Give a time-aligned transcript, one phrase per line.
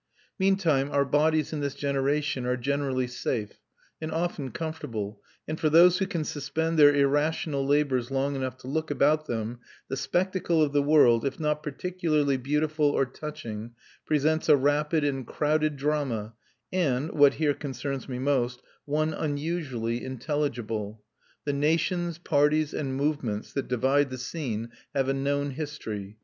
[0.39, 3.59] Meantime our bodies in this generation are generally safe,
[4.01, 8.65] and often comfortable; and for those who can suspend their irrational labours long enough to
[8.67, 9.59] look about them,
[9.89, 15.27] the spectacle of the world, if not particularly beautiful or touching, presents a rapid and
[15.27, 16.33] crowded drama
[16.73, 21.03] and (what here concerns me most) one unusually intelligible.
[21.45, 26.17] The nations, parties, and movements that divide the scene have a known history.